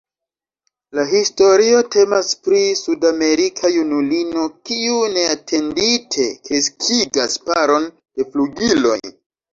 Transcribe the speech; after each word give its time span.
La 0.99 1.03
historio 1.09 1.81
temas 1.95 2.31
pri 2.47 2.61
sudamerika 2.79 3.71
junulino 3.75 4.47
kiu 4.71 4.97
neatendite 5.19 6.27
kreskigas 6.49 7.37
paron 7.51 7.89
de 7.93 8.27
flugiloj. 8.33 8.99